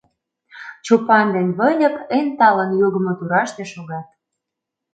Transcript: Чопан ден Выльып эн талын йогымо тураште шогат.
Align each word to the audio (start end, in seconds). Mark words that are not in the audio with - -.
Чопан 0.85 1.25
ден 1.35 1.47
Выльып 1.57 1.95
эн 2.17 2.27
талын 2.39 2.71
йогымо 2.81 3.13
тураште 3.17 3.63
шогат. 3.73 4.07